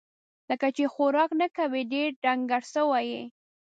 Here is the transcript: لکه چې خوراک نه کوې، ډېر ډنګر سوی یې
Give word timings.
لکه 0.49 0.67
چې 0.75 0.83
خوراک 0.93 1.31
نه 1.41 1.47
کوې، 1.57 1.81
ډېر 1.93 2.09
ډنګر 2.23 2.61
سوی 2.73 3.05
یې 3.11 3.23